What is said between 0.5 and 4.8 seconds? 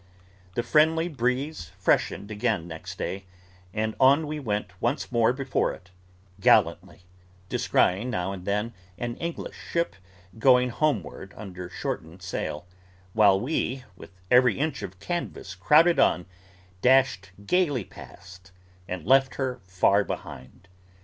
The friendly breeze freshened again next day, and on we went